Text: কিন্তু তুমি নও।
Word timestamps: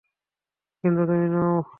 কিন্তু 0.83 1.01
তুমি 1.09 1.25
নও। 1.33 1.61